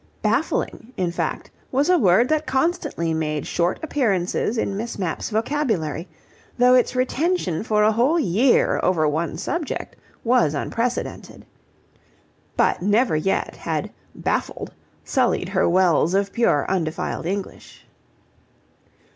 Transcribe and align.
"Baffling," 0.23 0.93
in 0.97 1.11
fact, 1.11 1.51
was 1.71 1.87
a 1.87 1.99
word 1.99 2.27
that 2.29 2.47
constantly 2.47 3.13
made 3.13 3.45
short 3.45 3.79
appearances 3.83 4.57
in 4.57 4.75
Miss 4.75 4.97
Mapp's 4.97 5.29
vocabulary, 5.29 6.07
though 6.57 6.73
its 6.73 6.95
retention 6.95 7.61
for 7.61 7.83
a 7.83 7.91
whole 7.91 8.19
year 8.19 8.79
over 8.81 9.07
one 9.07 9.37
subject 9.37 9.95
was 10.23 10.55
unprecedented. 10.55 11.45
But 12.57 12.81
never 12.81 13.15
yet 13.15 13.55
had 13.57 13.91
"baffled" 14.15 14.73
sullied 15.05 15.49
her 15.49 15.69
wells 15.69 16.15
of 16.15 16.33
pure 16.33 16.65
undefiled 16.67 17.27
English. 17.27 17.85